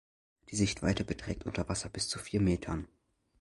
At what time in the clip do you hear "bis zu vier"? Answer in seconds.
1.87-2.41